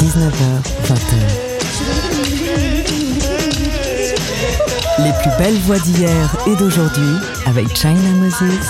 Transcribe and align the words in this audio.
19h, 0.00 0.42
20h. 0.86 1.14
Les 4.98 5.12
plus 5.22 5.30
belles 5.38 5.58
voix 5.60 5.78
d'hier 5.78 6.36
et 6.48 6.56
d'aujourd'hui 6.56 7.14
avec 7.46 7.76
China 7.76 8.10
Moses. 8.20 8.66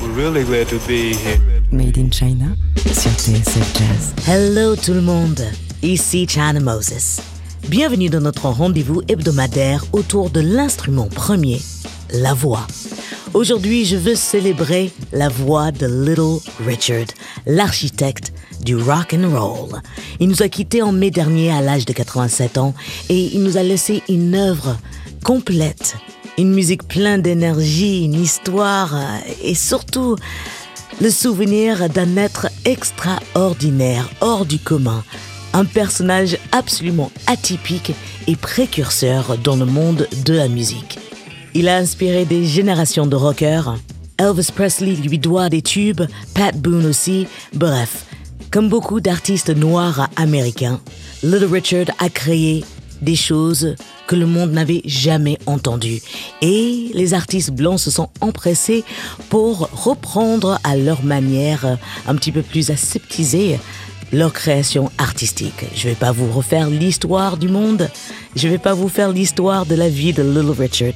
We're 0.00 0.12
really 0.16 0.44
glad 0.44 0.68
to 0.68 0.78
be 0.86 1.14
here. 1.14 1.38
Made 1.70 1.96
in 1.96 2.10
China 2.10 2.56
sur 2.92 3.12
TSF 3.12 3.78
Jazz. 3.78 4.14
Hello 4.26 4.74
tout 4.74 4.94
le 4.94 5.00
monde, 5.00 5.44
ici 5.82 6.26
China 6.26 6.58
Moses. 6.60 7.20
Bienvenue 7.66 8.08
dans 8.08 8.20
notre 8.20 8.46
rendez-vous 8.46 9.02
hebdomadaire 9.08 9.84
autour 9.92 10.30
de 10.30 10.40
l'instrument 10.40 11.06
premier, 11.06 11.60
la 12.14 12.32
voix. 12.32 12.66
Aujourd'hui, 13.34 13.84
je 13.84 13.96
veux 13.96 14.14
célébrer 14.14 14.90
la 15.12 15.28
voix 15.28 15.70
de 15.70 15.86
Little 15.86 16.38
Richard, 16.66 17.06
l'architecte 17.46 18.32
du 18.62 18.74
rock 18.74 19.14
and 19.14 19.28
roll. 19.38 19.82
Il 20.20 20.28
nous 20.28 20.42
a 20.42 20.48
quittés 20.48 20.80
en 20.80 20.92
mai 20.92 21.10
dernier 21.10 21.52
à 21.52 21.60
l'âge 21.60 21.84
de 21.84 21.92
87 21.92 22.56
ans 22.56 22.74
et 23.10 23.34
il 23.34 23.42
nous 23.42 23.58
a 23.58 23.62
laissé 23.62 24.02
une 24.08 24.34
œuvre 24.34 24.78
complète, 25.22 25.96
une 26.38 26.54
musique 26.54 26.88
pleine 26.88 27.20
d'énergie, 27.20 28.04
une 28.04 28.14
histoire 28.14 28.96
et 29.42 29.54
surtout 29.54 30.16
le 31.00 31.10
souvenir 31.10 31.88
d'un 31.90 32.16
être 32.16 32.48
extraordinaire, 32.64 34.08
hors 34.20 34.46
du 34.46 34.58
commun, 34.58 35.04
un 35.52 35.64
personnage 35.64 36.36
absolument 36.52 37.10
atypique 37.26 37.92
et 38.26 38.36
précurseur 38.36 39.38
dans 39.38 39.56
le 39.56 39.64
monde 39.64 40.06
de 40.24 40.34
la 40.34 40.48
musique. 40.48 40.98
Il 41.54 41.68
a 41.68 41.76
inspiré 41.76 42.24
des 42.24 42.44
générations 42.44 43.06
de 43.06 43.16
rockers. 43.16 43.76
Elvis 44.18 44.50
Presley 44.54 44.94
lui 44.94 45.18
doit 45.18 45.48
des 45.48 45.62
tubes, 45.62 46.02
Pat 46.34 46.56
Boone 46.56 46.86
aussi, 46.86 47.26
bref. 47.54 48.04
Comme 48.50 48.68
beaucoup 48.68 49.00
d'artistes 49.00 49.50
noirs 49.50 50.08
américains, 50.16 50.80
Little 51.22 51.52
Richard 51.52 51.86
a 51.98 52.08
créé 52.08 52.64
des 53.02 53.16
choses 53.16 53.76
que 54.06 54.16
le 54.16 54.26
monde 54.26 54.52
n'avait 54.52 54.82
jamais 54.84 55.38
entendues. 55.46 56.00
Et 56.42 56.90
les 56.94 57.14
artistes 57.14 57.50
blancs 57.50 57.78
se 57.78 57.90
sont 57.90 58.08
empressés 58.20 58.84
pour 59.28 59.68
reprendre 59.72 60.58
à 60.64 60.76
leur 60.76 61.04
manière 61.04 61.78
un 62.06 62.14
petit 62.14 62.32
peu 62.32 62.42
plus 62.42 62.70
aseptisée 62.70 63.58
leur 64.12 64.32
création 64.32 64.90
artistique. 64.98 65.66
Je 65.74 65.88
vais 65.88 65.94
pas 65.94 66.12
vous 66.12 66.30
refaire 66.30 66.70
l'histoire 66.70 67.36
du 67.36 67.48
monde. 67.48 67.90
Je 68.36 68.48
vais 68.48 68.58
pas 68.58 68.74
vous 68.74 68.88
faire 68.88 69.10
l'histoire 69.10 69.66
de 69.66 69.74
la 69.74 69.88
vie 69.88 70.12
de 70.12 70.22
Little 70.22 70.54
Richard. 70.58 70.94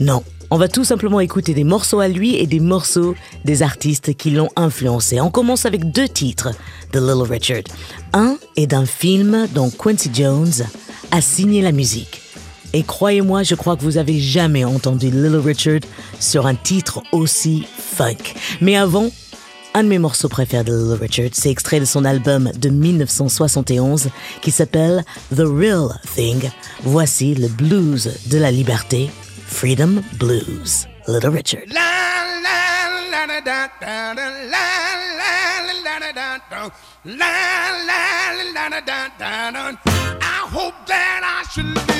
Non. 0.00 0.22
On 0.50 0.58
va 0.58 0.68
tout 0.68 0.84
simplement 0.84 1.20
écouter 1.20 1.54
des 1.54 1.64
morceaux 1.64 2.00
à 2.00 2.08
lui 2.08 2.36
et 2.36 2.46
des 2.46 2.60
morceaux 2.60 3.14
des 3.46 3.62
artistes 3.62 4.14
qui 4.14 4.30
l'ont 4.30 4.50
influencé. 4.54 5.18
On 5.18 5.30
commence 5.30 5.64
avec 5.64 5.90
deux 5.92 6.08
titres 6.08 6.50
de 6.92 7.00
Little 7.00 7.30
Richard. 7.30 7.62
Un 8.12 8.36
est 8.56 8.66
d'un 8.66 8.84
film 8.84 9.48
dont 9.54 9.70
Quincy 9.70 10.10
Jones 10.12 10.52
a 11.10 11.20
signé 11.22 11.62
la 11.62 11.72
musique. 11.72 12.20
Et 12.74 12.82
croyez-moi, 12.82 13.42
je 13.42 13.54
crois 13.54 13.76
que 13.76 13.82
vous 13.82 13.98
avez 13.98 14.18
jamais 14.18 14.64
entendu 14.64 15.06
Little 15.06 15.36
Richard 15.36 15.80
sur 16.20 16.46
un 16.46 16.54
titre 16.54 17.02
aussi 17.12 17.66
funk. 17.78 18.34
Mais 18.60 18.76
avant, 18.76 19.10
un 19.74 19.84
de 19.84 19.88
mes 19.88 19.98
morceaux 19.98 20.28
préférés 20.28 20.64
de 20.64 20.72
Little 20.72 21.00
Richard, 21.00 21.30
c'est 21.32 21.50
extrait 21.50 21.80
de 21.80 21.84
son 21.84 22.04
album 22.04 22.50
de 22.56 22.68
1971 22.68 24.10
qui 24.40 24.50
s'appelle 24.50 25.04
The 25.34 25.44
Real 25.44 25.98
Thing. 26.14 26.50
Voici 26.82 27.34
le 27.34 27.48
blues 27.48 28.10
de 28.26 28.38
la 28.38 28.50
liberté, 28.50 29.10
Freedom 29.46 30.02
Blues, 30.18 30.86
Little 31.08 31.30
Richard. 31.30 31.62
I 40.24 40.48
hope 40.50 40.74
that 40.86 41.20
I 41.24 41.42
should 41.50 41.91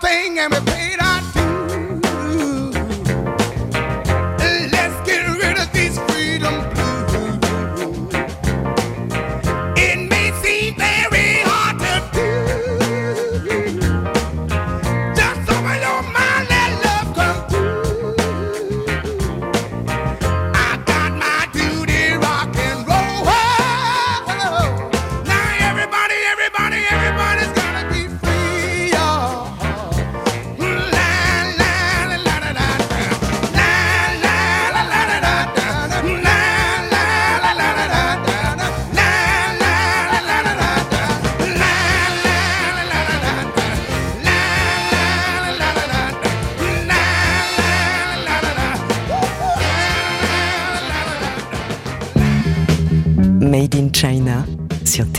thing 0.00 0.38
and 0.38 0.52
we 0.52 0.60
paid 0.60 1.00
our 1.00 1.20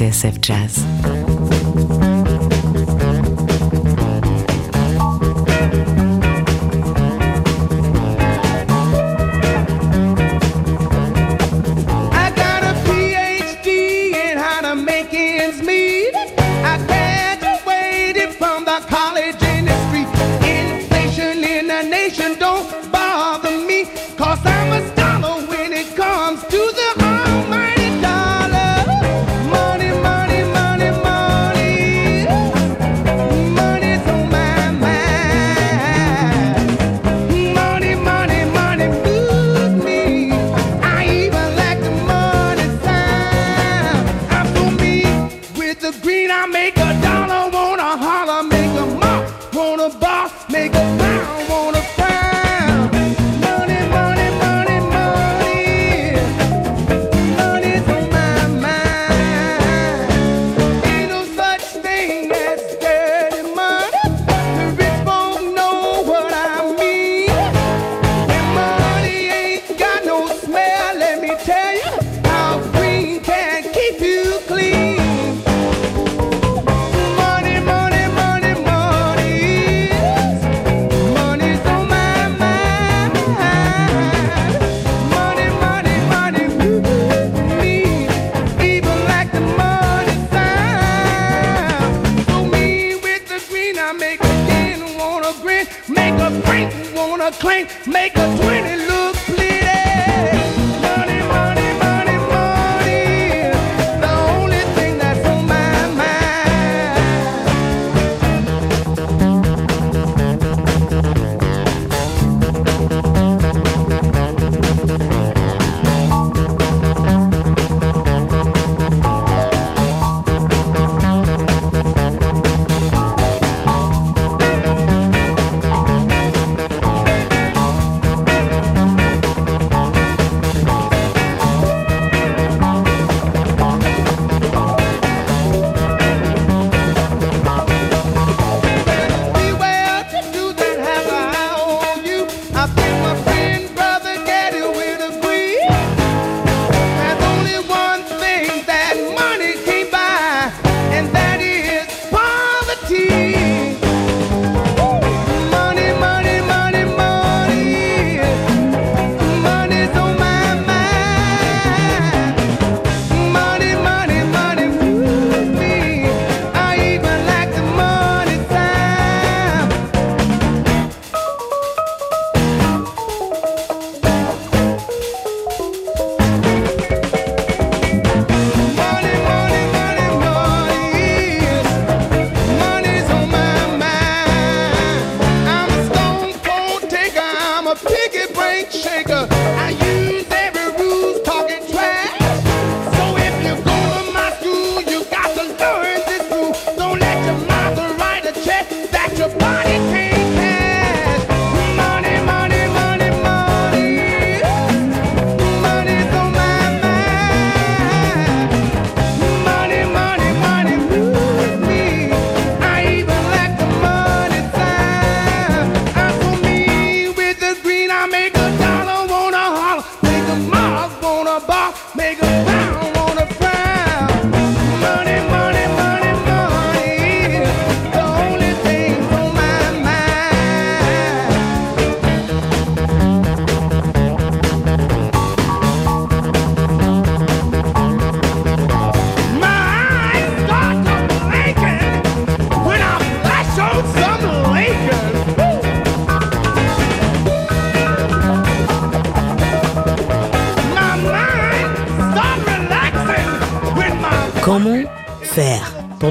TSF 0.10 0.42
Jazz. 0.42 1.19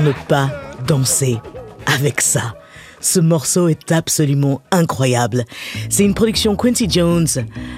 ne 0.09 0.13
pas 0.27 0.51
danser 0.87 1.39
avec 1.87 2.21
ça. 2.21 2.55
Ce 3.01 3.21
morceau 3.21 3.69
est 3.69 3.93
absolument 3.93 4.61
incroyable. 4.73 5.45
C'est 5.89 6.05
une 6.05 6.15
production 6.15 6.57
Quincy 6.57 6.89
Jones, 6.89 7.29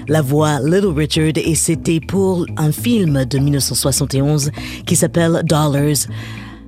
la 0.07 0.21
voix 0.21 0.59
Little 0.61 0.93
Richard, 0.95 1.33
et 1.35 1.55
c'était 1.55 1.99
pour 1.99 2.45
un 2.57 2.71
film 2.71 3.25
de 3.25 3.37
1971 3.37 4.51
qui 4.85 4.95
s'appelle 4.95 5.41
Dollars. 5.43 6.07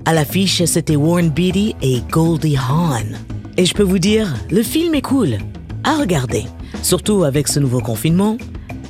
À 0.06 0.14
l'affiche, 0.14 0.64
c'était 0.66 0.98
Warren 0.98 1.30
Beatty 1.30 1.76
et 1.82 2.02
Goldie 2.12 2.58
Hawn. 2.58 3.18
Et 3.58 3.66
je 3.66 3.74
peux 3.74 3.84
vous 3.84 4.00
dire, 4.00 4.34
le 4.52 4.62
film 4.64 4.94
est 4.96 5.02
cool 5.02 5.38
à 5.84 5.96
regarder, 5.96 6.44
surtout 6.82 7.24
avec 7.24 7.48
ce 7.48 7.60
nouveau 7.60 7.80
confinement, 7.80 8.38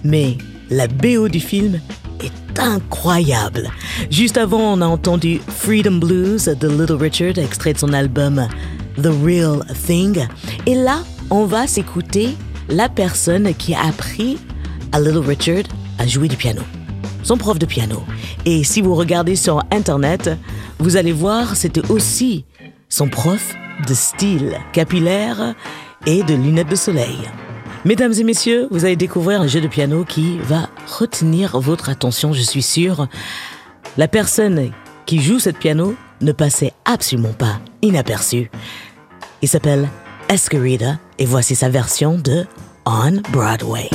mais 0.04 0.38
la 0.70 0.88
BO 0.88 1.30
du 1.30 1.40
film 1.40 1.80
incroyable. 2.60 3.70
Juste 4.10 4.38
avant, 4.38 4.74
on 4.74 4.82
a 4.82 4.86
entendu 4.86 5.42
Freedom 5.48 6.00
Blues 6.00 6.46
de 6.46 6.68
Little 6.68 6.96
Richard, 6.96 7.38
extrait 7.38 7.74
de 7.74 7.80
son 7.80 7.94
album 7.94 8.48
The 9.02 9.10
Real 9.24 9.66
Thing. 9.86 10.28
Et 10.66 10.76
là, 10.76 11.00
on 11.30 11.46
va 11.46 11.68
s'écouter 11.68 12.36
la 12.70 12.90
personne 12.90 13.54
qui 13.56 13.74
a 13.74 13.86
appris 13.86 14.38
à 14.92 15.00
Little 15.00 15.20
Richard 15.20 15.64
à 16.00 16.08
jouer 16.08 16.28
du 16.28 16.36
piano. 16.36 16.62
Son 17.24 17.38
prof 17.38 17.58
de 17.58 17.66
piano. 17.66 18.04
Et 18.46 18.64
si 18.64 18.82
vous 18.82 18.96
regardez 18.96 19.36
sur 19.36 19.64
Internet, 19.72 20.30
vous 20.80 20.98
allez 20.98 21.14
voir, 21.14 21.56
c'était 21.56 21.90
aussi 21.90 22.46
son 22.90 23.08
prof 23.08 23.56
de 23.88 23.94
style 23.94 24.58
capillaire 24.72 25.56
et 26.06 26.24
de 26.24 26.36
lunettes 26.36 26.70
de 26.70 26.76
soleil. 26.76 27.18
Mesdames 27.86 28.14
et 28.18 28.24
messieurs, 28.24 28.68
vous 28.72 28.86
allez 28.86 28.96
découvrir 28.96 29.42
un 29.42 29.48
jeu 29.48 29.60
de 29.60 29.68
piano 29.68 30.06
qui 30.06 30.38
va 30.40 30.70
retenir 30.98 31.60
votre 31.60 31.90
attention, 31.90 32.32
je 32.32 32.42
suis 32.42 32.62
sûre. 32.62 33.08
La 33.98 34.08
personne 34.08 34.72
qui 35.06 35.22
joue 35.22 35.38
cette 35.38 35.58
piano 35.58 35.96
ne 36.22 36.32
passait 36.32 36.72
absolument 36.86 37.34
pas 37.34 37.60
inaperçu. 37.82 38.50
Il 39.42 39.50
s'appelle 39.50 39.90
Escarida 40.30 40.98
et 41.20 41.26
voici 41.26 41.56
sa 41.56 41.68
version 41.68 42.18
de 42.18 42.46
on 42.86 43.22
Broadway. 43.32 43.90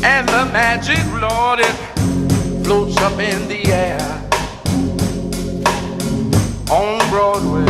And 0.00 0.28
the 0.28 0.44
magic, 0.52 1.04
Lord, 1.20 1.58
it 1.60 1.74
floats 2.64 2.96
up 2.98 3.18
in 3.18 3.48
the 3.48 3.66
air 3.66 4.00
on 6.70 6.98
Broadway. 7.10 7.66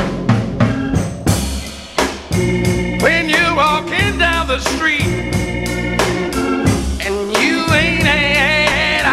When 3.00 3.28
you're 3.30 3.54
walking 3.56 4.18
down 4.18 4.46
the 4.46 4.58
street 4.58 5.32
and 7.00 7.32
you 7.38 7.64
ain't 7.72 8.02
had 8.02 9.06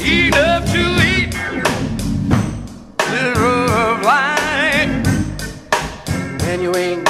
enough 0.00 0.64
to 0.72 0.84
eat, 1.12 1.34
little 3.10 3.70
of 3.70 4.02
life, 4.02 4.90
and 6.42 6.62
you 6.62 6.74
ain't 6.76 7.04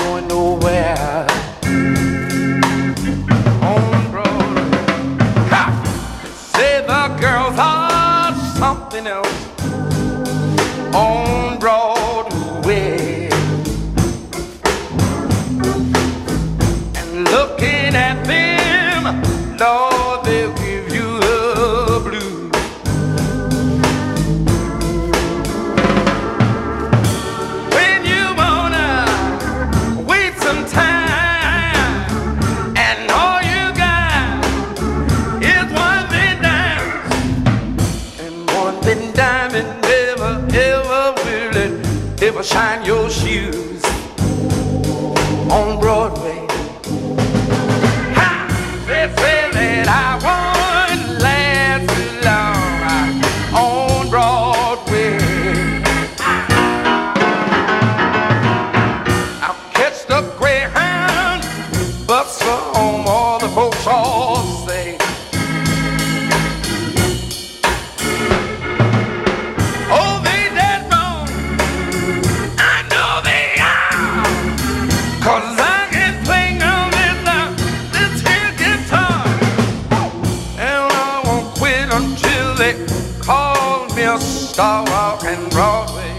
until 81.92 82.54
they 82.54 82.72
called 83.20 83.94
me 83.94 84.04
a 84.04 84.18
star 84.18 84.82
walking 84.86 85.48
Broadway. 85.50 86.16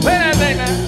Play 0.00 0.18
that 0.18 0.36
thing 0.36 0.79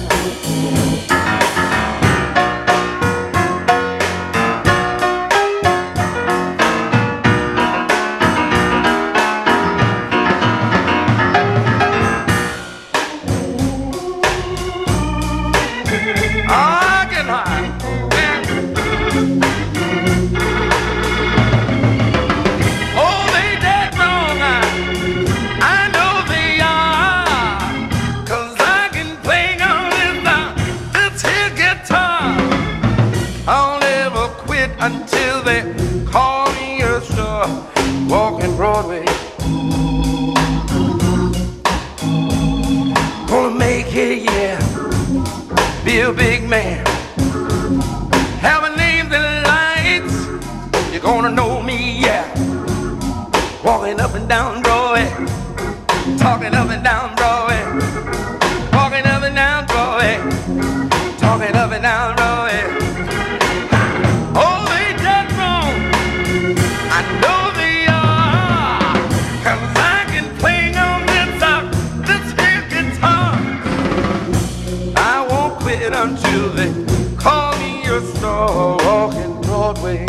until 76.03 76.49
they 76.49 76.69
call 77.15 77.57
me 77.59 77.81
a 77.85 78.01
star 78.01 78.75
walking 78.83 79.39
Broadway. 79.41 80.05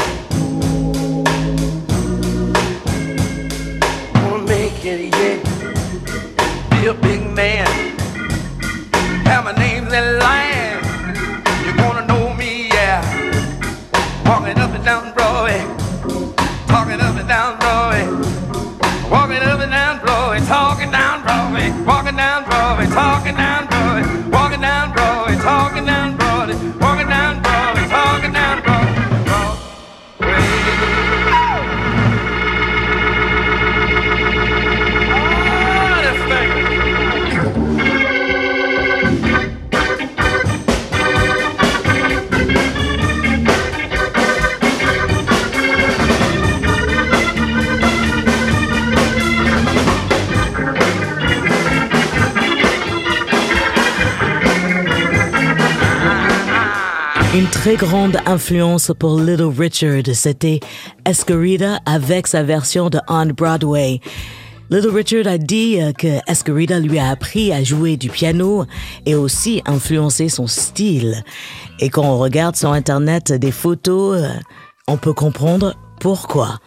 Gonna 4.12 4.42
make 4.44 4.84
it, 4.84 5.14
yeah. 5.14 5.38
Be 6.70 6.86
a 6.88 6.94
big 6.94 7.22
man. 7.30 7.68
Have 9.24 9.44
my 9.44 9.52
name 9.52 9.84
in 9.84 10.18
line. 10.18 10.82
You're 11.64 11.76
gonna 11.76 12.04
know 12.08 12.34
me, 12.34 12.66
yeah. 12.68 13.00
Walking 14.26 14.58
up 14.58 14.74
and 14.74 14.84
down 14.84 15.14
Broadway. 15.14 15.60
Talking 16.66 17.00
up 17.00 17.16
and 17.16 17.28
down 17.28 17.56
Broadway. 17.60 18.04
Walking 19.10 19.42
up 19.42 19.60
and 19.60 19.70
down 19.70 20.00
Broadway, 20.00 20.40
talking 20.40 20.90
down 20.90 21.22
Broadway, 21.22 21.70
walking 21.86 22.16
down 22.16 22.44
Broadway, 22.44 22.86
talking 22.86 23.36
down 23.36 23.66
Broadway, 23.66 23.74
talking 25.44 25.84
now. 25.84 26.03
Très 57.64 57.76
grande 57.76 58.18
influence 58.26 58.92
pour 58.99 59.18
Little 59.18 59.50
Richard, 59.59 60.02
c'était 60.12 60.61
Escarida 61.06 61.80
avec 61.87 62.26
sa 62.26 62.42
version 62.42 62.90
de 62.90 63.00
On 63.09 63.25
Broadway. 63.25 64.00
Little 64.68 64.90
Richard 64.90 65.26
a 65.26 65.38
dit 65.38 65.78
que 65.97 66.18
Escarita 66.30 66.78
lui 66.78 66.99
a 66.99 67.09
appris 67.09 67.54
à 67.54 67.64
jouer 67.64 67.97
du 67.97 68.11
piano 68.11 68.66
et 69.06 69.14
aussi 69.14 69.62
influencé 69.64 70.28
son 70.28 70.47
style. 70.47 71.25
Et 71.80 71.88
quand 71.88 72.04
on 72.04 72.18
regarde 72.18 72.54
sur 72.54 72.71
Internet 72.71 73.33
des 73.33 73.50
photos, 73.50 74.18
euh, 74.18 74.28
on 74.87 74.99
peut 74.99 75.14
comprendre 75.14 75.75
pourquoi. 76.00 76.59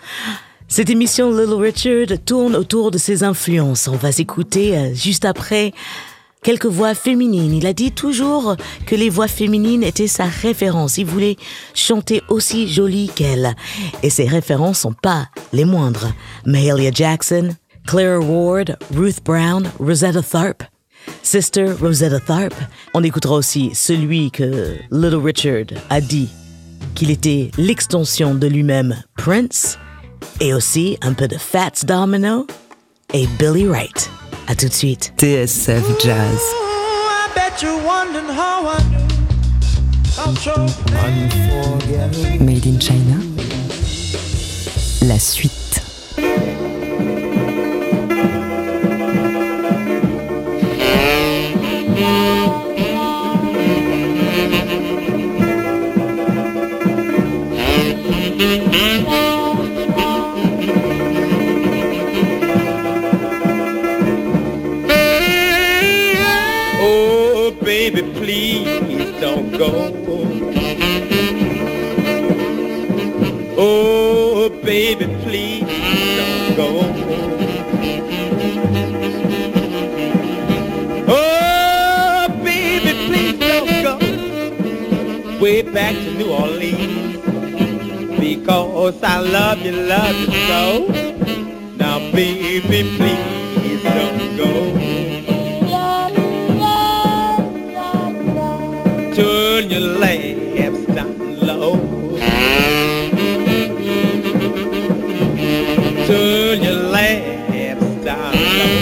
Cette 0.68 0.90
émission 0.90 1.30
Little 1.30 1.62
Richard 1.62 2.18
tourne 2.26 2.56
autour 2.56 2.90
de 2.90 2.98
ses 2.98 3.22
influences. 3.22 3.88
On 3.88 3.98
va 3.98 4.12
s'écouter 4.12 4.76
euh, 4.76 4.96
juste 4.96 5.26
après 5.26 5.74
quelques 6.44 6.66
voix 6.66 6.96
féminines. 6.96 7.54
Il 7.54 7.66
a 7.66 7.74
dit 7.74 7.92
toujours 7.92 8.56
que 8.86 8.96
les 8.96 9.10
voix 9.10 9.28
féminines 9.28 9.84
étaient 9.84 10.08
sa 10.08 10.26
référence. 10.26 10.98
Il 10.98 11.06
voulait 11.06 11.38
chanter 11.74 12.22
aussi 12.30 12.68
jolie 12.68 13.10
qu'elle. 13.14 13.56
Et 14.04 14.10
ses 14.10 14.28
références 14.28 14.80
sont 14.80 14.94
pas 14.94 15.28
les 15.54 15.66
moindres. 15.66 16.12
Mahalia 16.46 16.92
Jackson, 16.92 17.56
Claire 17.86 18.24
Ward, 18.24 18.78
Ruth 18.96 19.24
Brown, 19.24 19.70
Rosetta 19.80 20.22
Tharpe. 20.22 20.64
Sister 21.24 21.74
Rosetta 21.80 22.20
Tharpe. 22.20 22.56
On 22.94 23.04
écoutera 23.04 23.36
aussi 23.36 23.72
celui 23.74 24.32
que 24.32 24.76
Little 24.92 25.16
Richard 25.24 25.66
a 25.90 26.02
dit 26.02 26.30
qu'il 26.96 27.12
était 27.12 27.52
l'extension 27.58 28.34
de 28.36 28.48
lui-même, 28.48 28.96
Prince, 29.16 29.78
et 30.42 30.54
aussi 30.54 30.98
un 31.02 31.14
peu 31.14 31.28
de 31.28 31.38
Fats 31.38 31.86
Domino 31.86 32.48
et 33.14 33.28
Billy 33.40 33.66
Wright. 33.68 34.10
À 34.50 34.56
tout 34.56 34.70
de 34.70 34.74
suite. 34.74 35.14
TSF 35.18 35.84
Jazz. 36.02 36.40
I 36.40 37.30
bet 37.36 37.62
you're 37.62 37.84
wondering 37.86 38.30
how 38.30 38.66
I 38.66 38.78
do. 38.90 39.04
I'm 40.18 40.36
so 40.38 40.54
unforgettable. 40.54 42.46
Made 42.46 42.66
in 42.66 42.80
China. 42.80 43.20
La 45.04 45.20
suite. 45.20 45.67
Go. 69.58 69.92
Oh, 73.60 74.50
baby, 74.64 75.06
please 75.24 75.66
don't 76.18 76.56
go. 76.56 76.70
Oh, 81.08 82.28
baby, 82.44 82.94
please 83.08 83.40
don't 83.40 83.84
go. 83.84 85.40
Way 85.40 85.64
back 85.64 85.96
to 85.96 86.14
New 86.14 86.30
Orleans. 86.32 87.18
Because 88.20 89.02
I 89.04 89.20
love 89.20 89.60
you, 89.62 89.72
love 89.72 90.16
you 90.20 90.32
so. 90.48 90.88
Now, 91.78 91.98
baby, 92.12 92.84
please 92.98 93.84
don't 93.84 94.38
go. 94.38 94.97
Turn 99.68 99.82
your 99.82 100.00
lamps 100.00 100.86
down 100.86 101.40
low. 101.42 101.76
Turn 106.08 106.64
your 106.64 106.74
lamps 106.74 108.06
down 108.06 108.34
low. 108.58 108.78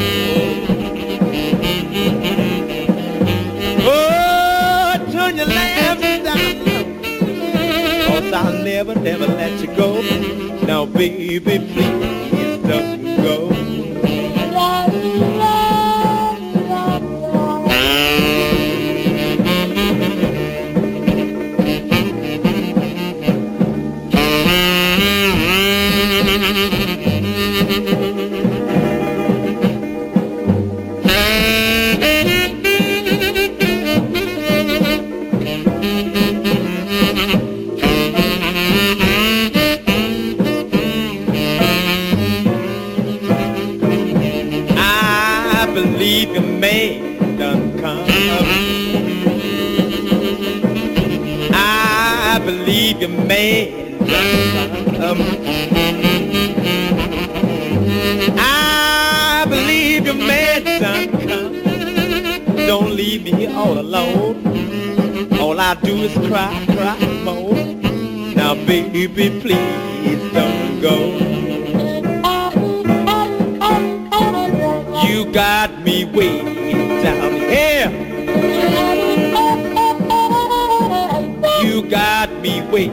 Oh, 3.87 5.11
turn 5.11 5.37
your 5.37 5.47
lamps 5.47 6.23
down 6.23 6.65
low. 6.65 6.85
Cause 8.07 8.33
I'll 8.33 8.63
never, 8.63 8.95
never 8.95 9.25
let 9.25 9.59
you 9.61 9.67
go. 9.75 10.01
Now, 10.67 10.85
baby, 10.85 11.39
please 11.39 12.24
your 60.05 60.79
done 60.79 61.09
come. 61.27 62.55
Don't 62.55 62.91
leave 62.91 63.23
me 63.23 63.31
here 63.31 63.55
all 63.55 63.79
alone. 63.79 65.33
All 65.39 65.59
I 65.59 65.73
do 65.75 65.95
is 66.03 66.13
cry, 66.27 66.65
cry, 66.75 66.99
moan. 67.23 67.81
Now, 68.35 68.53
baby, 68.53 69.29
please 69.41 70.33
don't 70.33 70.81
go. 70.81 70.97
You 75.07 75.31
got 75.31 75.81
me 75.83 76.05
way 76.05 76.41
down 77.01 77.31
here. 77.53 77.91
You 81.63 81.89
got 81.89 82.29
me 82.41 82.61
way 82.69 82.87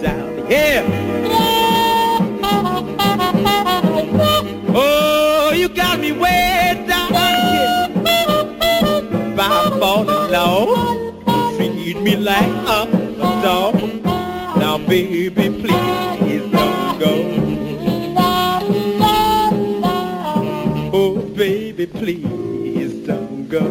down 0.00 0.46
here. 0.46 0.97
Like 12.28 12.68
a 12.76 12.84
dog. 13.42 13.74
Now, 14.60 14.76
baby, 14.76 15.48
please 15.62 16.44
don't 16.52 16.98
go. 17.00 17.14
Oh, 20.92 21.14
baby, 21.34 21.86
please 21.86 23.06
don't 23.06 23.48
go. 23.48 23.66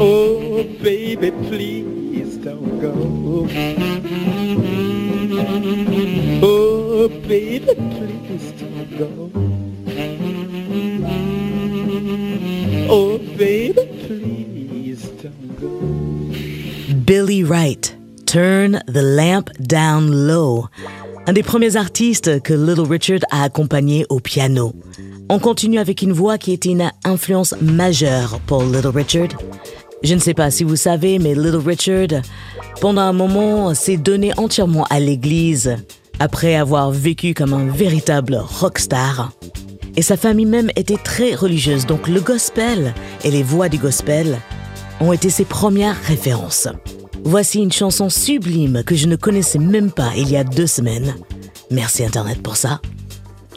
Oh, 0.00 0.64
baby, 0.82 1.30
please 1.48 2.36
don't 2.38 2.80
go. 2.80 2.92
Oh, 6.42 7.08
baby, 7.28 7.74
please 7.94 8.46
don't 8.60 8.98
go. 8.98 9.30
Oh, 12.90 13.18
baby, 13.38 13.91
Turn 18.26 18.82
the 18.86 19.02
Lamp 19.02 19.50
Down 19.58 20.10
Low, 20.10 20.66
un 21.26 21.32
des 21.32 21.42
premiers 21.42 21.76
artistes 21.76 22.40
que 22.42 22.54
Little 22.54 22.88
Richard 22.88 23.20
a 23.30 23.42
accompagné 23.42 24.06
au 24.10 24.20
piano. 24.20 24.72
On 25.28 25.38
continue 25.38 25.78
avec 25.78 26.02
une 26.02 26.12
voix 26.12 26.38
qui 26.38 26.52
était 26.52 26.70
une 26.70 26.90
influence 27.04 27.54
majeure 27.60 28.38
pour 28.46 28.62
Little 28.62 28.88
Richard. 28.94 29.28
Je 30.04 30.14
ne 30.14 30.20
sais 30.20 30.34
pas 30.34 30.50
si 30.50 30.62
vous 30.62 30.76
savez, 30.76 31.18
mais 31.18 31.34
Little 31.34 31.62
Richard, 31.66 32.22
pendant 32.80 33.02
un 33.02 33.12
moment, 33.12 33.74
s'est 33.74 33.96
donné 33.96 34.32
entièrement 34.36 34.84
à 34.88 35.00
l'église 35.00 35.76
après 36.20 36.54
avoir 36.54 36.90
vécu 36.92 37.34
comme 37.34 37.54
un 37.54 37.66
véritable 37.66 38.36
rockstar. 38.36 39.32
Et 39.96 40.02
sa 40.02 40.16
famille 40.16 40.46
même 40.46 40.70
était 40.76 40.96
très 40.96 41.34
religieuse, 41.34 41.86
donc 41.86 42.08
le 42.08 42.20
gospel 42.20 42.94
et 43.24 43.30
les 43.30 43.42
voix 43.42 43.68
du 43.68 43.78
gospel 43.78 44.38
ont 45.00 45.12
été 45.12 45.28
ses 45.28 45.44
premières 45.44 46.00
références. 46.04 46.68
Voici 47.24 47.60
une 47.60 47.72
chanson 47.72 48.10
sublime 48.10 48.82
que 48.84 48.96
je 48.96 49.06
ne 49.06 49.16
connaissais 49.16 49.58
même 49.58 49.92
pas 49.92 50.10
il 50.16 50.28
y 50.30 50.36
a 50.36 50.44
deux 50.44 50.66
semaines. 50.66 51.14
Merci 51.70 52.04
Internet 52.04 52.42
pour 52.42 52.56
ça. 52.56 52.80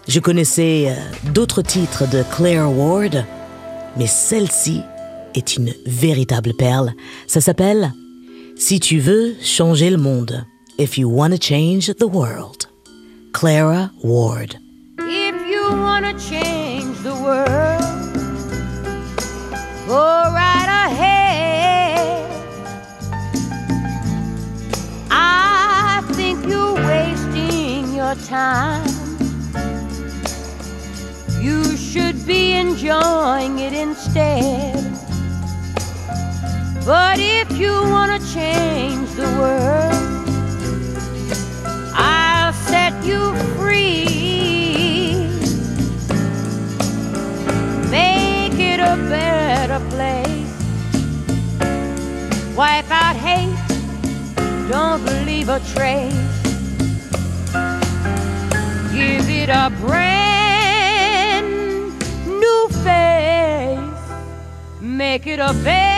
Je 0.07 0.19
connaissais 0.19 0.89
euh, 0.89 1.31
d'autres 1.31 1.63
titres 1.63 2.07
de 2.09 2.23
Claire 2.35 2.71
Ward, 2.71 3.25
mais 3.97 4.05
celle-ci 4.05 4.81
est 5.33 5.57
une 5.57 5.73
véritable 5.87 6.53
perle. 6.53 6.93
Ça 7.25 7.41
s'appelle 7.41 7.91
Si 8.55 8.79
tu 8.79 8.99
veux 8.99 9.33
changer 9.41 9.89
le 9.89 9.97
monde. 9.97 10.45
If 10.77 10.97
you 10.97 11.09
want 11.09 11.31
change 11.41 11.91
the 11.95 12.03
world. 12.03 12.69
Clara 13.33 13.89
Ward. 14.03 14.55
If 14.99 15.35
you 15.49 15.71
change 16.19 17.01
the 17.03 17.15
world, 17.21 17.81
time. 28.27 28.87
You 31.39 31.77
should 31.77 32.25
be 32.25 32.53
enjoying 32.53 33.59
it 33.59 33.73
instead. 33.73 34.73
But 36.85 37.19
if 37.19 37.51
you 37.57 37.71
want 37.71 38.11
to 38.19 38.33
change 38.33 39.09
the 39.11 39.29
world, 39.39 39.93
I'll 41.93 42.53
set 42.53 42.93
you 43.03 43.35
free. 43.57 44.05
Make 47.89 48.59
it 48.59 48.79
a 48.79 48.95
better 49.09 49.79
place. 49.89 50.35
Wipe 52.55 52.89
out 52.89 53.15
hate, 53.15 53.57
don't 54.69 55.03
leave 55.25 55.49
a 55.49 55.59
trace 55.73 56.24
give 58.95 59.29
it 59.29 59.49
a 59.49 59.69
brand 59.81 61.47
new 62.25 62.67
face, 62.85 64.01
make 64.79 65.27
it 65.27 65.39
a 65.39 65.53
bed. 65.65 65.94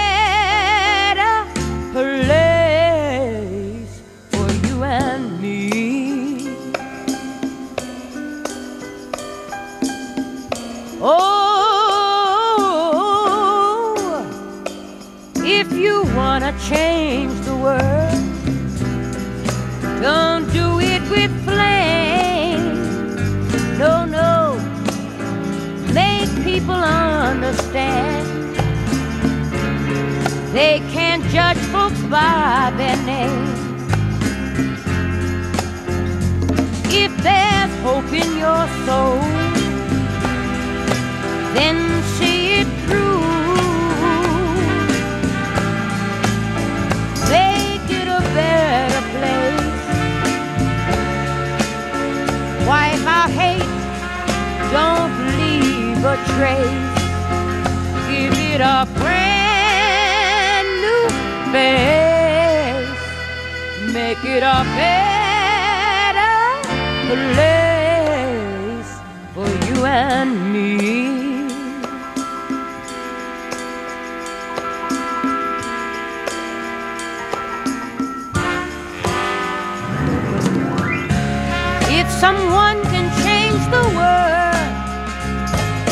someone 82.19 82.81
can 82.93 83.05
change 83.23 83.61
the 83.69 83.83
world, 83.97 84.73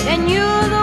then 0.05 0.27
you're 0.27 0.67
the 0.73 0.74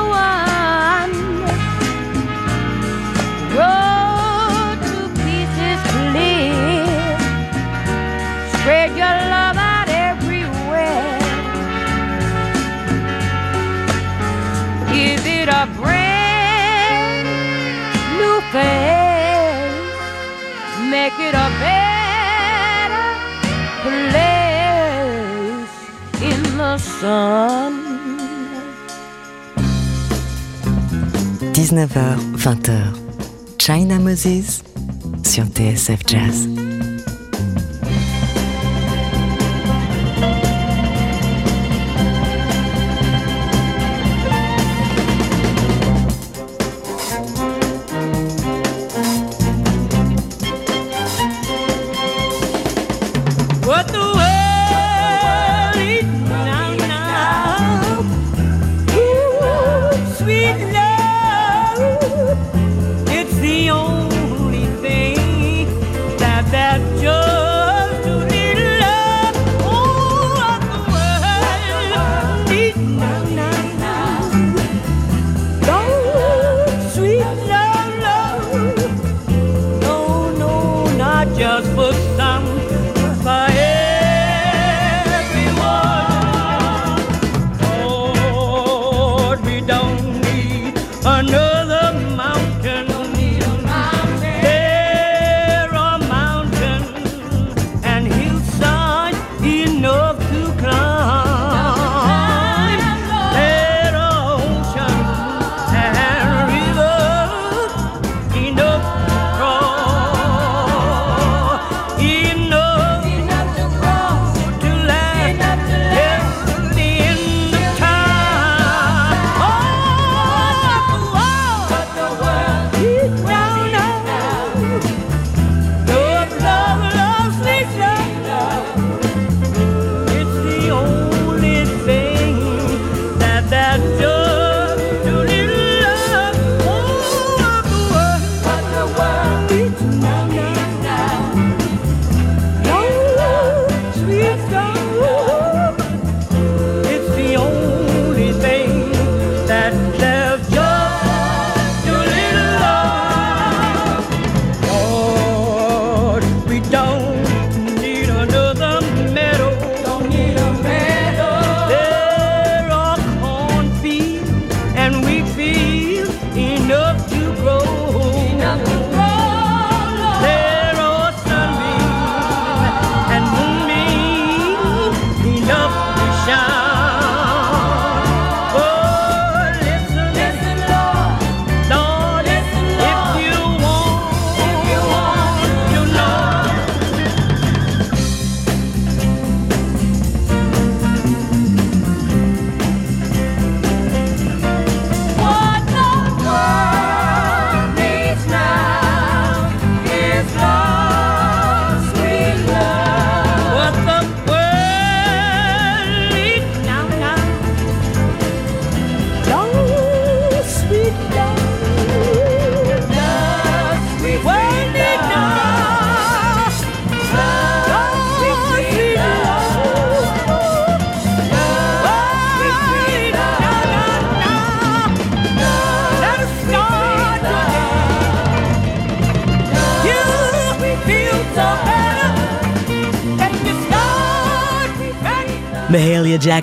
19h, 31.53 32.17
20h, 32.37 32.95
China 33.59 33.99
Moses 33.99 34.63
sur 35.25 35.45
TSF 35.47 36.03
Jazz. 36.07 36.62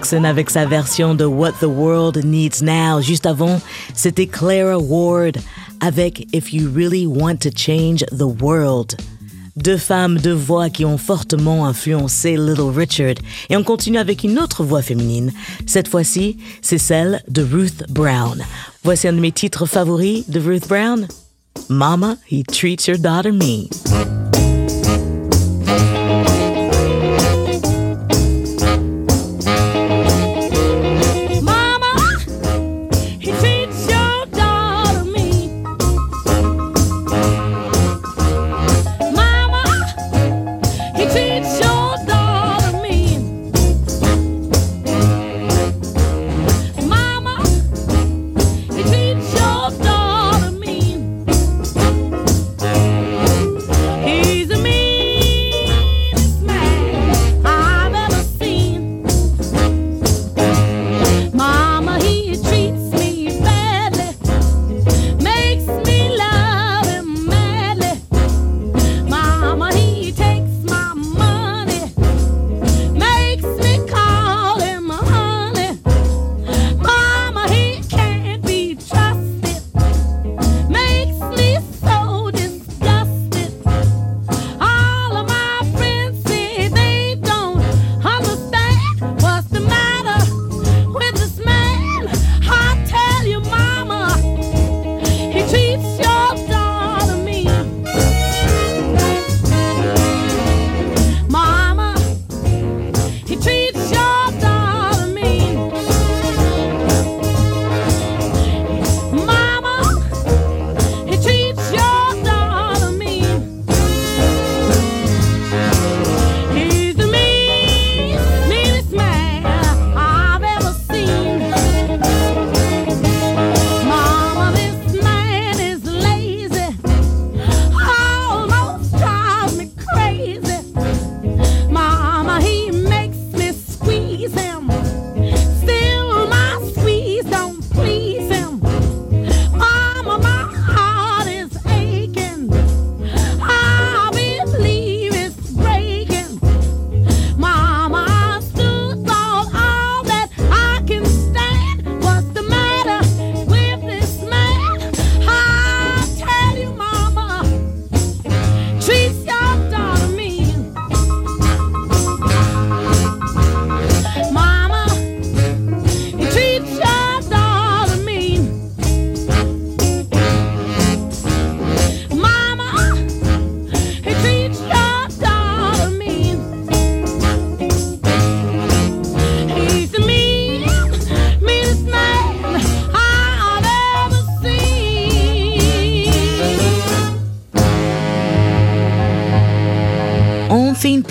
Avec 0.02 0.50
sa 0.50 0.66
version 0.66 1.14
de 1.14 1.26
What 1.26 1.54
the 1.60 1.66
World 1.66 2.24
Needs 2.24 2.64
Now. 2.64 3.02
Juste 3.02 3.26
avant, 3.26 3.60
c'était 3.94 4.28
Clara 4.28 4.78
Ward 4.80 5.38
avec 5.82 6.26
If 6.34 6.54
You 6.54 6.72
Really 6.74 7.06
Want 7.06 7.38
to 7.42 7.50
Change 7.54 8.06
the 8.18 8.24
World. 8.42 8.96
Deux 9.58 9.78
femmes, 9.78 10.18
deux 10.18 10.34
voix 10.34 10.70
qui 10.70 10.86
ont 10.86 10.98
fortement 10.98 11.66
influencé 11.66 12.38
Little 12.38 12.72
Richard. 12.74 13.16
Et 13.50 13.58
on 13.58 13.64
continue 13.64 13.98
avec 13.98 14.24
une 14.24 14.40
autre 14.40 14.64
voix 14.64 14.82
féminine. 14.82 15.34
Cette 15.68 15.90
fois-ci, 15.90 16.38
c'est 16.62 16.78
celle 16.78 17.22
de 17.28 17.44
Ruth 17.44 17.84
Brown. 17.90 18.42
Voici 18.84 19.08
un 19.08 19.14
de 19.14 19.20
mes 19.20 19.34
titres 19.34 19.66
favoris 19.66 20.28
de 20.30 20.40
Ruth 20.40 20.68
Brown. 20.68 21.08
Mama, 21.68 22.16
he 22.26 22.44
treats 22.44 22.88
your 22.88 22.98
daughter 22.98 23.34
mean. 23.34 23.68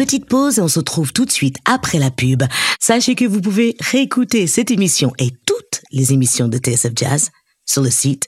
Petite 0.08 0.26
pause 0.26 0.56
et 0.56 0.62
on 0.62 0.68
se 0.68 0.78
retrouve 0.78 1.12
tout 1.12 1.26
de 1.26 1.30
suite 1.30 1.58
après 1.66 1.98
la 1.98 2.10
pub. 2.10 2.42
Sachez 2.80 3.14
que 3.14 3.26
vous 3.26 3.42
pouvez 3.42 3.76
réécouter 3.78 4.46
cette 4.46 4.70
émission 4.70 5.12
et 5.18 5.28
toutes 5.44 5.82
les 5.92 6.14
émissions 6.14 6.48
de 6.48 6.56
TSF 6.56 6.92
Jazz 6.96 7.30
sur 7.66 7.82
le 7.82 7.90
site 7.90 8.26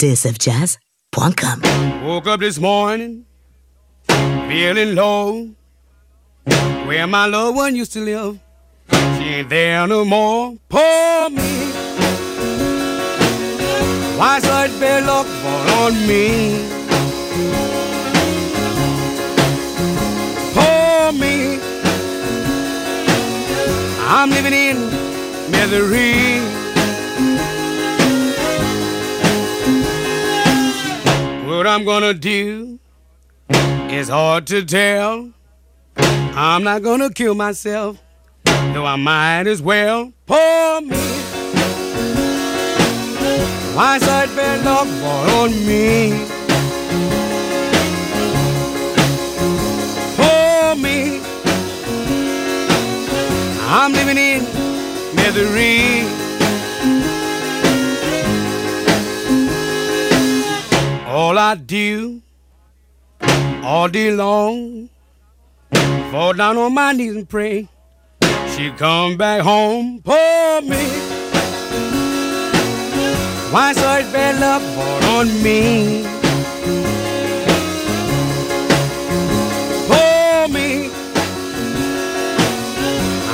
tsfjazz.com. 0.00 1.62
Woke 2.04 2.26
up 2.26 2.40
this 2.40 2.58
morning, 2.58 3.22
feeling 4.48 4.96
low. 4.96 5.46
Where 6.88 7.06
my 7.06 7.26
loved 7.28 7.56
one 7.56 7.76
used 7.76 7.92
to 7.92 8.00
live, 8.00 8.36
she 8.90 9.28
ain't 9.28 9.48
there 9.48 9.86
no 9.86 10.04
more. 10.04 10.54
Poor 10.68 11.30
me. 11.30 11.70
Why 14.18 14.40
such 14.40 14.72
bad 14.80 15.06
luck 15.06 15.26
fall 15.26 15.86
on 15.86 15.92
me? 16.08 16.79
I'm 24.12 24.28
living 24.30 24.52
in 24.52 24.76
misery. 25.52 26.40
What 31.46 31.64
I'm 31.68 31.84
gonna 31.84 32.12
do 32.12 32.80
is 33.88 34.08
hard 34.08 34.48
to 34.48 34.64
tell. 34.64 35.30
I'm 35.96 36.64
not 36.64 36.82
gonna 36.82 37.10
kill 37.10 37.36
myself, 37.36 37.98
though 38.44 38.84
I 38.84 38.96
might 38.96 39.46
as 39.46 39.62
well. 39.62 40.12
Poor 40.26 40.80
me. 40.80 40.96
Such 44.00 44.34
bad 44.34 44.64
luck 44.64 44.88
fall 45.00 45.44
on 45.44 45.50
me. 45.66 46.39
I'm 53.72 53.92
living 53.92 54.18
in 54.18 54.40
misery. 55.14 56.02
All 61.06 61.38
I 61.38 61.54
do 61.54 62.20
all 63.62 63.86
day 63.86 64.10
long, 64.10 64.90
fall 66.10 66.32
down 66.32 66.58
on 66.58 66.74
my 66.74 66.90
knees 66.90 67.14
and 67.14 67.28
pray. 67.28 67.68
She 68.56 68.72
come 68.72 69.16
back 69.16 69.42
home, 69.42 70.02
for 70.02 70.60
me. 70.62 70.84
Why 73.52 73.72
such 73.72 74.12
bad 74.12 74.40
luck 74.40 74.62
fall 74.74 75.18
on 75.20 75.42
me? 75.44 76.19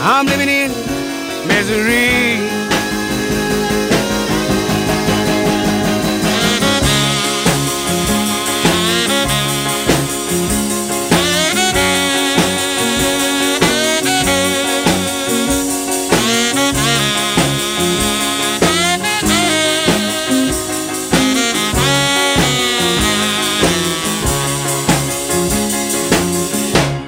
I'm 0.09 0.25
living 0.27 0.49
in 0.49 0.71
misery. 1.49 2.38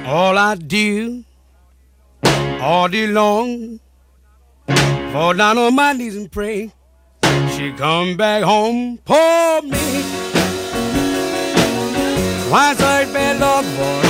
All 0.05 0.37
I 0.37 0.55
do 0.55 1.23
all 2.69 2.87
day 2.87 3.07
long. 3.07 3.79
Fall 5.11 5.33
down 5.33 5.57
on 5.57 5.75
my 5.75 5.91
knees 5.93 6.15
and 6.15 6.31
pray. 6.31 6.71
She 7.53 7.71
come 7.73 8.15
back 8.15 8.43
home, 8.43 8.99
poor 9.05 9.61
me. 9.63 9.87
Why 12.51 12.75
such 12.75 13.11
bad 13.11 13.39
luck 13.39 13.65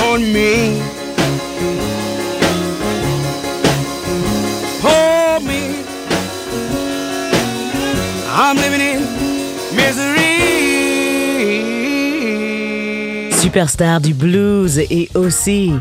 on 0.08 0.20
me? 0.36 0.78
Poor 4.82 5.40
me. 5.48 5.62
I'm 8.42 8.56
living 8.56 8.82
in 8.92 9.00
misery. 9.74 10.20
Superstar 13.32 14.00
du 14.00 14.12
blues 14.12 14.76
et 14.78 15.08
aussi 15.14 15.72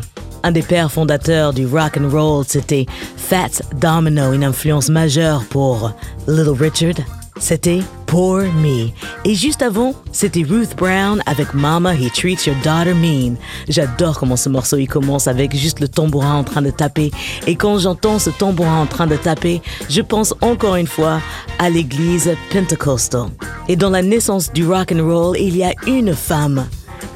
un 0.44 0.52
des 0.52 0.62
pères 0.62 0.92
fondateurs 0.92 1.54
du 1.54 1.66
rock 1.66 1.98
and 2.00 2.10
roll, 2.10 2.46
c'était 2.48 2.86
Fats 3.18 3.62
Domino, 3.76 4.34
une 4.34 4.44
influence 4.44 4.90
majeure 4.90 5.44
pour 5.50 5.92
Little 6.28 6.56
Richard. 6.60 7.06
C'était 7.40 7.80
Poor 8.06 8.42
Me. 8.42 8.90
Et 9.24 9.34
juste 9.34 9.62
avant, 9.62 9.94
c'était 10.12 10.44
Ruth 10.44 10.76
Brown 10.76 11.22
avec 11.26 11.54
Mama 11.54 11.94
He 11.96 12.12
Treats 12.12 12.46
Your 12.48 12.56
Daughter 12.64 12.94
Mean. 12.94 13.36
J'adore 13.70 14.20
comment 14.20 14.36
ce 14.36 14.50
morceau 14.50 14.78
il 14.78 14.88
commence 14.88 15.28
avec 15.28 15.56
juste 15.56 15.80
le 15.80 15.88
tambourin 15.88 16.36
en 16.36 16.44
train 16.44 16.62
de 16.62 16.70
taper. 16.70 17.12
Et 17.48 17.56
quand 17.56 17.80
j'entends 17.80 18.20
ce 18.20 18.30
tambourin 18.30 18.82
en 18.82 18.86
train 18.86 19.08
de 19.08 19.16
taper, 19.16 19.62
je 19.90 20.02
pense 20.02 20.34
encore 20.42 20.76
une 20.76 20.88
fois 20.88 21.22
à 21.60 21.70
l'église 21.70 22.30
Pentecostal. 22.52 23.28
Et 23.70 23.76
dans 23.76 23.90
la 23.90 24.02
naissance 24.02 24.52
du 24.52 24.68
rock 24.68 24.92
and 24.92 25.06
roll, 25.06 25.38
il 25.40 25.56
y 25.56 25.64
a 25.64 25.74
une 25.88 26.14
femme 26.14 26.66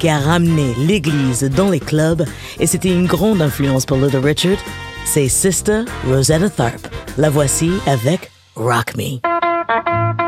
qui 0.04 0.10
a 0.10 0.18
ramené 0.18 0.74
l'église 0.76 1.44
dans 1.44 1.70
les 1.70 1.80
clubs 1.80 2.26
et 2.60 2.66
c'était 2.66 2.92
une 2.92 3.06
grande 3.06 3.40
influence 3.40 3.86
pour 3.86 3.96
Little 3.96 4.18
Richard. 4.18 4.58
C'est 5.06 5.28
Sister 5.28 5.84
Rosetta 6.06 6.50
Tharpe. 6.50 6.88
La 7.16 7.30
voici 7.30 7.70
avec 7.86 8.30
Rock 8.54 8.96
Me. 8.98 10.23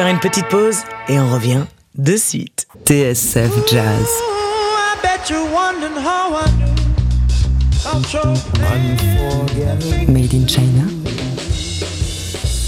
Faire 0.00 0.08
une 0.08 0.18
petite 0.18 0.48
pause 0.48 0.78
et 1.10 1.20
on 1.20 1.30
revient 1.30 1.64
de 1.94 2.16
suite. 2.16 2.66
TSF 2.86 3.50
Jazz. 3.70 4.08
Made 10.08 10.34
in 10.34 10.48
China. 10.48 10.84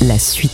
La 0.03 0.19
suite. 0.19 0.52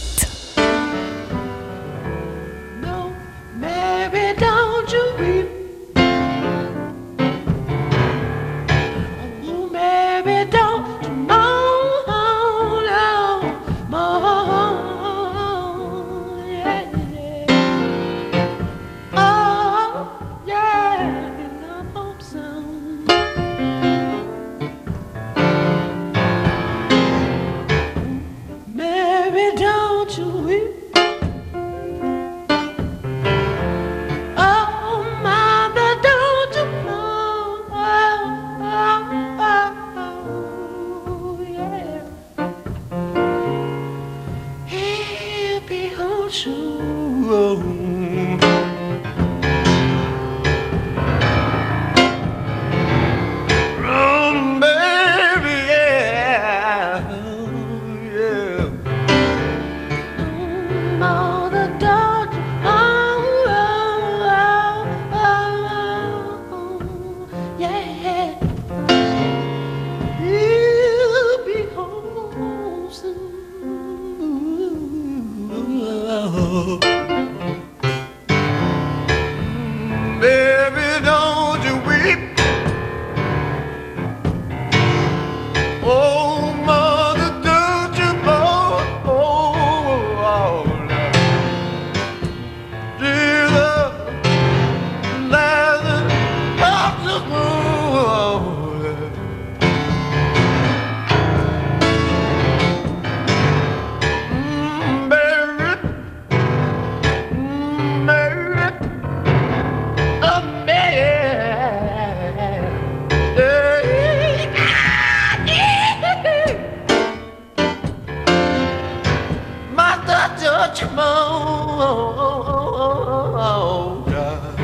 God. 124.07 124.59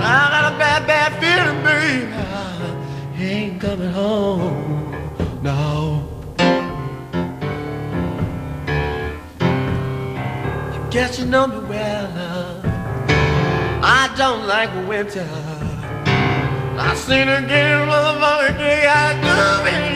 I 0.00 0.28
got 0.30 0.52
a 0.52 0.58
bad, 0.58 0.86
bad 0.86 1.10
feeling, 1.20 1.60
baby. 1.64 2.06
He 3.16 3.24
ain't 3.30 3.60
coming 3.60 3.92
home. 3.92 4.92
No. 5.42 6.04
Guess 10.90 11.18
you 11.18 11.26
know 11.26 11.46
me 11.46 11.58
well. 11.68 12.62
I 13.82 14.12
don't 14.16 14.46
like 14.46 14.70
winter. 14.88 15.28
I 16.80 16.94
seen 16.94 17.28
again, 17.28 17.88
motherfucker, 17.88 18.86
I 18.86 19.12
do 19.20 19.62
when 19.64 19.87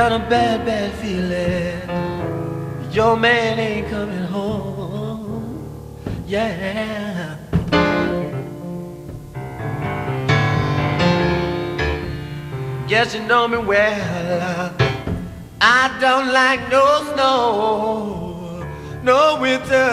Got 0.00 0.12
a 0.12 0.18
bad, 0.30 0.64
bad 0.64 0.92
feeling. 0.94 1.76
Your 2.90 3.18
man 3.18 3.58
ain't 3.58 3.86
coming 3.90 4.24
home. 4.24 5.68
Yeah. 6.26 7.36
Guess 12.88 13.14
you 13.14 13.20
know 13.24 13.46
me 13.46 13.58
well. 13.58 14.74
I 15.60 15.94
don't 16.00 16.32
like 16.32 16.60
no 16.70 17.12
snow, 17.12 18.64
no 19.02 19.38
winter, 19.38 19.84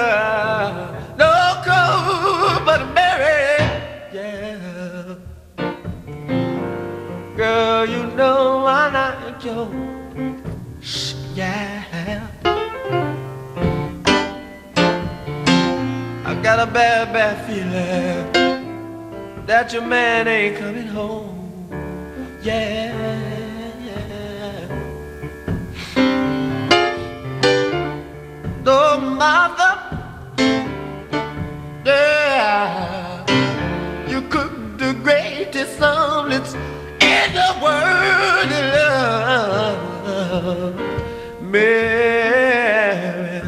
no 1.18 1.62
cold, 1.68 2.66
but 2.66 2.93
Mary, 2.93 3.60
yeah. 4.14 5.18
Girl, 7.36 7.86
you 7.86 8.08
know 8.16 8.66
I 8.66 8.89
like 8.89 9.43
you, 9.43 9.96
yeah. 11.38 12.27
I 16.25 16.33
got 16.41 16.59
a 16.59 16.65
bad, 16.65 17.13
bad 17.13 17.45
feeling 17.45 18.31
that 19.45 19.71
your 19.71 19.83
man 19.83 20.27
ain't 20.27 20.57
coming 20.57 20.88
home. 20.88 21.69
Yeah, 22.41 22.91
yeah. 23.85 24.67
Mother, 28.99 29.73
yeah. 31.85 33.25
You 34.09 34.21
cook 34.29 34.53
the 34.77 34.93
greatest 35.03 35.81
omelets 35.81 36.55
in 36.99 37.33
the 37.39 37.49
world. 37.61 38.49
Love. 40.33 40.96
Mary, 41.49 43.41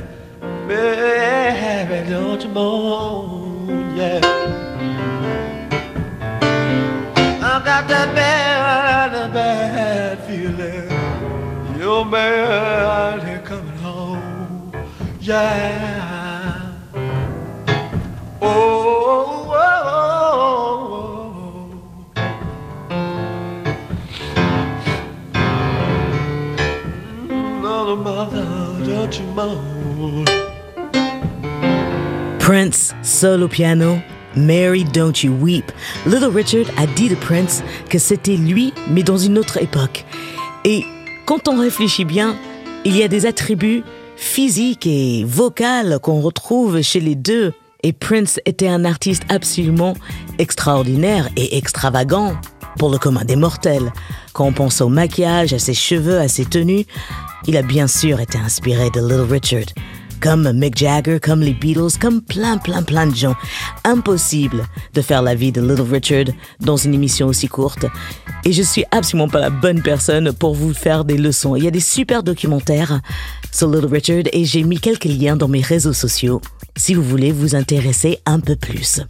Mary, 0.67 2.09
don't 2.09 2.41
you 2.43 2.49
moan, 2.49 3.95
yeah. 3.95 4.19
I 7.41 7.61
got 7.65 7.87
that 7.87 8.15
bad, 8.15 9.33
bad 9.33 10.19
feeling. 10.25 10.89
Coming 13.45 13.77
home. 13.77 14.71
Yeah. 15.19 16.71
Oh, 18.41 18.78
Prince, 32.39 32.95
au 33.23 33.47
piano. 33.47 33.99
Mary, 34.35 34.83
don't 34.83 35.23
you 35.23 35.33
weep. 35.33 35.71
Little 36.05 36.29
Richard 36.29 36.65
a 36.77 36.85
dit 36.87 37.09
de 37.09 37.15
Prince 37.15 37.63
que 37.89 37.97
c'était 37.97 38.37
lui, 38.37 38.73
mais 38.89 39.03
dans 39.03 39.17
une 39.17 39.37
autre 39.37 39.61
époque. 39.61 40.05
Et 40.65 40.83
quand 41.25 41.47
on 41.47 41.59
réfléchit 41.59 42.05
bien, 42.05 42.35
il 42.85 42.95
y 42.95 43.03
a 43.03 43.07
des 43.07 43.25
attributs 43.25 43.83
physiques 44.15 44.87
et 44.87 45.23
vocaux 45.25 45.99
qu'on 46.01 46.21
retrouve 46.21 46.81
chez 46.81 46.99
les 46.99 47.15
deux. 47.15 47.53
Et 47.83 47.93
Prince 47.93 48.39
était 48.45 48.67
un 48.67 48.83
artiste 48.83 49.23
absolument 49.29 49.95
extraordinaire 50.37 51.29
et 51.35 51.57
extravagant 51.57 52.35
pour 52.77 52.89
le 52.89 52.97
commun 52.97 53.25
des 53.25 53.35
mortels. 53.35 53.91
Quand 54.33 54.45
on 54.45 54.53
pense 54.53 54.81
au 54.81 54.89
maquillage, 54.89 55.53
à 55.53 55.59
ses 55.59 55.73
cheveux, 55.73 56.19
à 56.19 56.27
ses 56.27 56.45
tenues, 56.45 56.85
il 57.47 57.57
a 57.57 57.61
bien 57.61 57.87
sûr 57.87 58.19
été 58.19 58.37
inspiré 58.37 58.89
de 58.91 58.99
Little 58.99 59.31
Richard. 59.31 59.73
Comme 60.21 60.51
Mick 60.51 60.77
Jagger, 60.77 61.19
comme 61.21 61.39
les 61.39 61.53
Beatles, 61.53 61.97
comme 61.99 62.21
plein, 62.21 62.57
plein, 62.57 62.83
plein 62.83 63.07
de 63.07 63.15
gens. 63.15 63.35
Impossible 63.85 64.67
de 64.93 65.01
faire 65.01 65.21
la 65.21 65.33
vie 65.33 65.53
de 65.53 65.61
Little 65.61 65.89
Richard 65.89 66.25
dans 66.59 66.75
une 66.75 66.93
émission 66.93 67.27
aussi 67.27 67.47
courte. 67.47 67.85
Et 68.43 68.51
je 68.51 68.61
suis 68.61 68.83
absolument 68.91 69.29
pas 69.29 69.39
la 69.39 69.49
bonne 69.49 69.81
personne 69.81 70.33
pour 70.33 70.55
vous 70.55 70.73
faire 70.73 71.05
des 71.05 71.17
leçons. 71.17 71.55
Il 71.55 71.63
y 71.63 71.67
a 71.67 71.71
des 71.71 71.79
super 71.79 72.21
documentaires 72.23 72.99
sur 73.51 73.69
Little 73.69 73.87
Richard 73.91 74.23
et 74.31 74.45
j'ai 74.45 74.63
mis 74.63 74.79
quelques 74.79 75.05
liens 75.05 75.35
dans 75.35 75.47
mes 75.47 75.61
réseaux 75.61 75.93
sociaux 75.93 76.41
si 76.75 76.93
vous 76.93 77.03
voulez 77.03 77.31
vous 77.31 77.55
intéresser 77.55 78.19
un 78.25 78.39
peu 78.39 78.55
plus. 78.55 79.01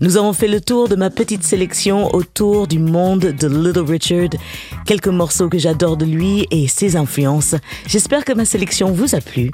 Nous 0.00 0.16
avons 0.16 0.32
fait 0.32 0.48
le 0.48 0.60
tour 0.60 0.88
de 0.88 0.96
ma 0.96 1.10
petite 1.10 1.44
sélection 1.44 2.12
autour 2.14 2.66
du 2.66 2.78
monde 2.78 3.20
de 3.20 3.46
Little 3.48 3.90
Richard, 3.90 4.30
quelques 4.86 5.08
morceaux 5.08 5.48
que 5.48 5.58
j'adore 5.58 5.96
de 5.96 6.04
lui 6.04 6.46
et 6.50 6.66
ses 6.68 6.96
influences. 6.96 7.54
J'espère 7.86 8.24
que 8.24 8.32
ma 8.32 8.44
sélection 8.44 8.90
vous 8.90 9.14
a 9.14 9.20
plu. 9.20 9.50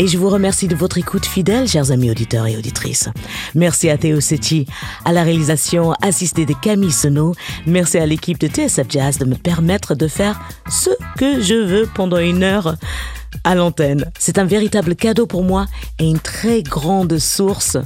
Et 0.00 0.06
je 0.06 0.16
vous 0.16 0.28
remercie 0.28 0.68
de 0.68 0.76
votre 0.76 0.96
écoute 0.96 1.26
fidèle, 1.26 1.66
chers 1.66 1.90
amis 1.90 2.08
auditeurs 2.08 2.46
et 2.46 2.56
auditrices. 2.56 3.08
Merci 3.56 3.90
à 3.90 3.98
Théo 3.98 4.20
Setti, 4.20 4.64
à 5.04 5.12
la 5.12 5.24
réalisation 5.24 5.92
assistée 6.02 6.46
de 6.46 6.54
Camille 6.54 6.92
Senot. 6.92 7.34
Merci 7.66 7.98
à 7.98 8.06
l'équipe 8.06 8.38
de 8.38 8.46
TSF 8.46 8.86
Jazz 8.88 9.18
de 9.18 9.24
me 9.24 9.34
permettre 9.34 9.96
de 9.96 10.06
faire 10.06 10.40
ce 10.70 10.90
que 11.18 11.42
je 11.42 11.54
veux 11.54 11.88
pendant 11.92 12.18
une 12.18 12.44
heure 12.44 12.76
à 13.44 13.54
l'antenne. 13.54 14.10
C'est 14.18 14.38
un 14.38 14.44
véritable 14.44 14.96
cadeau 14.96 15.26
pour 15.26 15.42
moi 15.42 15.66
et 15.98 16.08
une 16.08 16.18
très 16.18 16.62
grande 16.62 17.18
source 17.18 17.76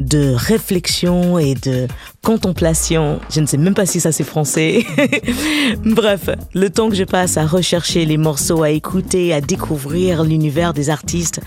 de 0.00 0.34
réflexion 0.34 1.38
et 1.38 1.54
de 1.54 1.86
contemplation. 2.22 3.20
Je 3.30 3.40
ne 3.40 3.46
sais 3.46 3.56
même 3.56 3.74
pas 3.74 3.86
si 3.86 4.00
ça 4.00 4.12
c'est 4.12 4.24
français. 4.24 4.84
Bref, 5.84 6.30
le 6.54 6.70
temps 6.70 6.88
que 6.88 6.96
je 6.96 7.04
passe 7.04 7.36
à 7.36 7.46
rechercher 7.46 8.04
les 8.04 8.16
morceaux, 8.16 8.62
à 8.62 8.70
écouter, 8.70 9.32
à 9.32 9.40
découvrir 9.40 10.24
l'univers 10.24 10.72
des 10.72 10.90
artistes, 10.90 11.40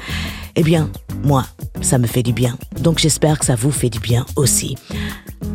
eh 0.56 0.64
bien, 0.64 0.90
moi, 1.24 1.46
ça 1.82 1.98
me 1.98 2.08
fait 2.08 2.24
du 2.24 2.34
bien. 2.34 2.58
Donc 2.82 3.00
j'espère 3.00 3.40
que 3.40 3.46
ça 3.46 3.56
vous 3.56 3.72
fait 3.72 3.90
du 3.90 4.00
bien 4.00 4.26
aussi. 4.36 4.76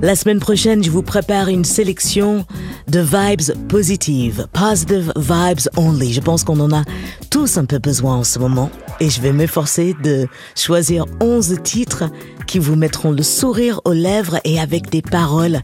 La 0.02 0.16
semaine 0.16 0.40
prochaine, 0.40 0.82
je 0.82 0.90
vous 0.90 1.02
prépare 1.02 1.48
une 1.48 1.64
sélection 1.64 2.46
de 2.88 3.00
vibes 3.00 3.66
positives, 3.68 4.46
positive 4.52 5.12
vibes 5.16 5.68
only. 5.76 6.12
Je 6.12 6.20
pense 6.20 6.44
qu'on 6.44 6.60
en 6.60 6.72
a 6.72 6.84
tous 7.30 7.58
un 7.58 7.64
peu 7.64 7.78
besoin 7.78 8.16
en 8.16 8.24
ce 8.24 8.38
moment. 8.38 8.70
Et 9.00 9.10
je 9.10 9.20
vais 9.20 9.32
m'efforcer 9.32 9.94
de 10.02 10.26
choisir 10.56 11.04
11 11.20 11.58
titres 11.62 12.04
qui 12.46 12.58
vous 12.58 12.76
mettront 12.76 13.12
le 13.12 13.22
sourire 13.22 13.80
aux 13.84 13.92
lèvres 13.92 14.40
et 14.44 14.58
avec 14.58 14.90
des 14.90 15.02
paroles 15.02 15.60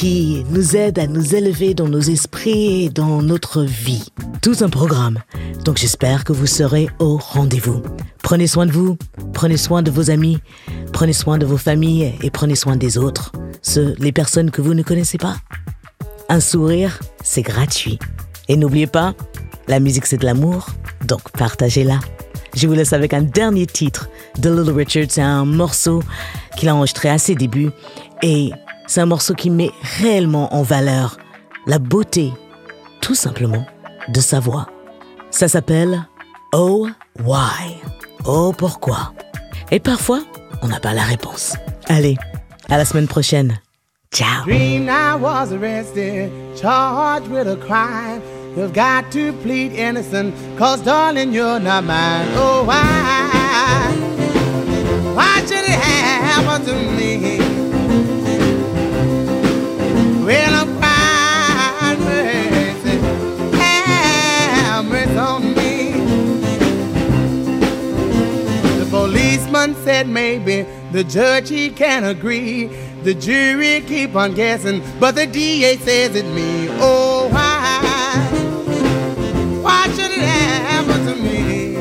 qui 0.00 0.46
nous 0.48 0.76
aident 0.76 0.98
à 0.98 1.06
nous 1.06 1.34
élever 1.34 1.74
dans 1.74 1.86
nos 1.86 2.00
esprits 2.00 2.84
et 2.84 2.88
dans 2.88 3.20
notre 3.20 3.64
vie. 3.64 4.06
Tout 4.40 4.54
un 4.62 4.70
programme. 4.70 5.18
Donc 5.66 5.76
j'espère 5.76 6.24
que 6.24 6.32
vous 6.32 6.46
serez 6.46 6.88
au 7.00 7.18
rendez-vous. 7.18 7.82
Prenez 8.22 8.46
soin 8.46 8.64
de 8.64 8.72
vous, 8.72 8.96
prenez 9.34 9.58
soin 9.58 9.82
de 9.82 9.90
vos 9.90 10.10
amis, 10.10 10.38
prenez 10.94 11.12
soin 11.12 11.36
de 11.36 11.44
vos 11.44 11.58
familles 11.58 12.14
et 12.22 12.30
prenez 12.30 12.54
soin 12.54 12.76
des 12.76 12.96
autres, 12.96 13.32
ceux, 13.60 13.94
les 13.98 14.10
personnes 14.10 14.50
que 14.50 14.62
vous 14.62 14.72
ne 14.72 14.82
connaissez 14.82 15.18
pas. 15.18 15.36
Un 16.30 16.40
sourire, 16.40 16.98
c'est 17.22 17.42
gratuit. 17.42 17.98
Et 18.48 18.56
n'oubliez 18.56 18.86
pas, 18.86 19.12
la 19.68 19.80
musique 19.80 20.06
c'est 20.06 20.16
de 20.16 20.24
l'amour, 20.24 20.68
donc 21.04 21.30
partagez-la. 21.32 22.00
Je 22.54 22.66
vous 22.66 22.72
laisse 22.72 22.94
avec 22.94 23.12
un 23.12 23.20
dernier 23.20 23.66
titre 23.66 24.08
de 24.38 24.48
Little 24.48 24.72
Richard. 24.72 25.04
C'est 25.10 25.20
un 25.20 25.44
morceau 25.44 26.02
qu'il 26.56 26.70
a 26.70 26.74
enregistré 26.74 27.10
à 27.10 27.18
ses 27.18 27.34
débuts 27.34 27.70
et 28.22 28.50
c'est 28.90 29.00
un 29.00 29.06
morceau 29.06 29.34
qui 29.34 29.50
met 29.50 29.70
réellement 30.00 30.52
en 30.52 30.62
valeur 30.62 31.16
la 31.68 31.78
beauté, 31.78 32.32
tout 33.00 33.14
simplement, 33.14 33.64
de 34.08 34.18
sa 34.18 34.40
voix. 34.40 34.66
Ça 35.30 35.46
s'appelle 35.46 36.08
Oh 36.52 36.88
Why? 37.24 37.76
Oh 38.24 38.52
pourquoi? 38.52 39.12
Et 39.70 39.78
parfois, 39.78 40.22
on 40.62 40.66
n'a 40.66 40.80
pas 40.80 40.92
la 40.92 41.04
réponse. 41.04 41.54
Allez, 41.86 42.16
à 42.68 42.78
la 42.78 42.84
semaine 42.84 43.06
prochaine. 43.06 43.60
Ciao. 44.12 44.44
You've 48.56 48.72
got 48.72 49.12
to 49.12 49.32
plead 49.44 49.72
innocent, 49.74 50.34
cause 50.58 50.82
darling, 50.82 51.32
you're 51.32 51.60
not. 51.60 51.84
Oh, 52.34 52.64
why? 52.66 52.82
Why 55.14 55.38
should 55.46 55.62
it 55.68 56.96
me? 56.98 57.09
Policeman 69.60 69.84
said 69.84 70.08
maybe 70.08 70.62
the 70.92 71.04
judge 71.04 71.48
he 71.48 71.70
can't 71.70 72.06
agree. 72.06 72.66
The 73.02 73.14
jury 73.14 73.80
keep 73.82 74.14
on 74.14 74.34
guessing, 74.34 74.82
but 74.98 75.14
the 75.14 75.26
DA 75.26 75.76
says 75.76 76.14
it 76.14 76.26
me. 76.34 76.68
Oh, 76.80 77.28
why? 77.30 78.28
Why 79.62 79.88
should 79.94 80.10
it 80.10 80.20
happen 80.20 81.06
to 81.06 81.14
me? 81.22 81.76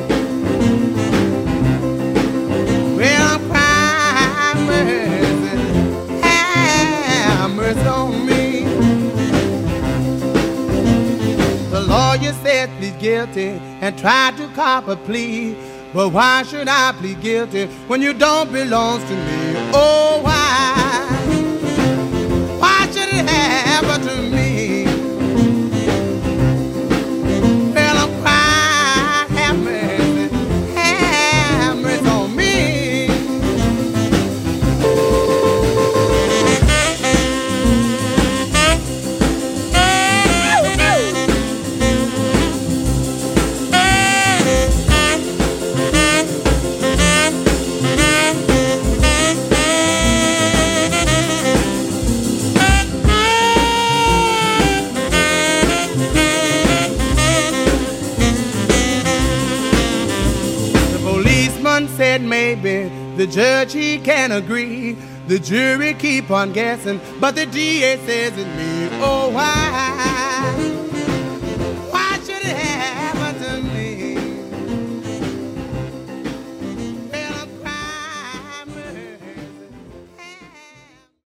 Well, 2.97 3.35
I'm 3.35 3.49
crying 3.49 4.65
mercy, 4.67 6.21
have 6.21 7.51
mercy 7.51 7.87
on 7.87 8.25
me. 8.25 8.63
The 11.69 11.81
lawyer 11.81 12.33
said 12.43 12.69
plead 12.77 12.99
guilty 12.99 13.49
and 13.81 13.97
tried 13.97 14.37
to 14.37 14.47
cop 14.49 14.87
a 14.87 14.95
plea. 14.95 15.55
But 15.91 16.09
why 16.09 16.43
should 16.43 16.67
I 16.67 16.91
plead 16.91 17.19
guilty 17.19 17.65
when 17.87 17.99
you 18.01 18.13
don't 18.13 18.51
belong 18.51 18.99
to 18.99 19.15
me? 19.15 19.71
Oh, 19.73 20.19
why? 20.21 21.09
Why 22.59 22.85
should 22.91 23.09
it 23.09 23.27
happen 23.27 24.01
to 24.07 24.18
the 63.19 63.27
judge 63.27 63.73
he 63.73 63.99
can't 63.99 64.31
agree. 64.31 64.93
The 65.27 65.39
jury 65.39 65.93
keep 65.93 66.31
on 66.31 66.53
guessing, 66.53 67.01
but 67.19 67.35
the 67.35 67.45
DA 67.45 67.97
says 68.05 68.37
it 68.37 68.47
me. 68.55 68.97
Oh 69.01 69.29
why? 69.29 70.18